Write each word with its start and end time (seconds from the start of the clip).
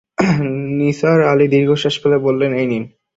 নিসার 0.79 1.19
আলি 1.23 1.45
দীর্ঘনিঃশ্বাস 1.47 1.95
ফেলে 2.01 2.17
বললেন, 2.17 2.51
এই 2.53 2.67
নিন। 2.67 2.83